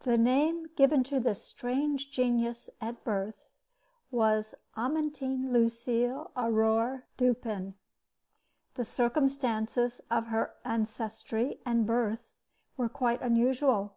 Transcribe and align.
The 0.00 0.18
name 0.18 0.66
given 0.74 1.04
to 1.04 1.20
this 1.20 1.44
strange 1.44 2.10
genius 2.10 2.68
at 2.80 3.04
birth 3.04 3.44
was 4.10 4.56
Amantine 4.76 5.52
Lucile 5.52 6.32
Aurore 6.36 7.04
Dupin. 7.16 7.74
The 8.74 8.84
circumstances 8.84 10.00
of 10.10 10.26
her 10.26 10.56
ancestry 10.64 11.60
and 11.64 11.86
birth 11.86 12.34
were 12.76 12.88
quite 12.88 13.22
unusual. 13.22 13.94